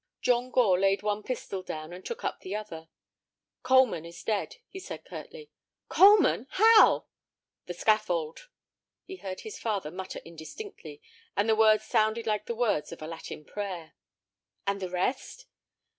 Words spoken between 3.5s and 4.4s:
"Coleman is